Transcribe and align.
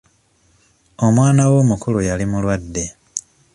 Omwano 1.05 1.41
we 1.51 1.57
omukulu 1.63 1.99
yali 2.07 2.25
mulwadde. 2.31 2.85